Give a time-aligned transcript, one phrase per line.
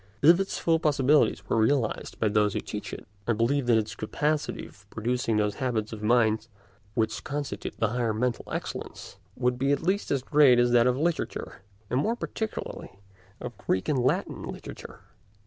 [0.23, 3.93] If its full possibilities were realised by those who teach it, I believe that its
[3.93, 6.47] capacity of producing those habits of mind
[6.95, 10.97] which constitute the highest mental excellence would be at least as great as that of
[10.97, 11.61] literature,
[11.91, 12.97] and more particularly
[13.39, 15.01] of Greek and Latin literature.